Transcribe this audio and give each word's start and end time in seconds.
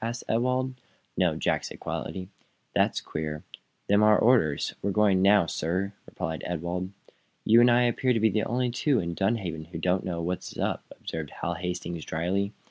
asked 0.00 0.24
Ewald. 0.26 0.72
"No," 1.18 1.32
said 1.34 1.40
Jack, 1.40 1.66
quietly. 1.80 2.30
"That's 2.74 3.02
queer. 3.02 3.42
Them's 3.88 4.04
our 4.04 4.18
orders. 4.18 4.74
We're 4.80 4.90
going 4.90 5.20
now, 5.20 5.44
sir," 5.44 5.92
replied 6.06 6.42
Ewald. 6.48 6.92
"You 7.44 7.60
and 7.60 7.70
I 7.70 7.82
appear 7.82 8.14
to 8.14 8.18
be 8.20 8.30
the 8.30 8.44
only 8.44 8.70
two 8.70 9.00
in 9.00 9.12
Dunhaven 9.14 9.66
who 9.66 9.76
don't 9.76 10.02
know 10.06 10.22
what 10.22 10.38
is 10.50 10.56
up," 10.56 10.82
observed 10.98 11.28
Hal 11.42 11.56
Hastings, 11.56 12.06
dryly. 12.06 12.54